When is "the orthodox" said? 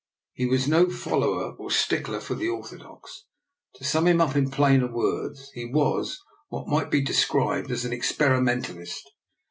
2.33-3.25